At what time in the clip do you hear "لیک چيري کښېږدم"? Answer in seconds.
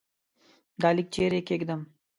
0.95-1.81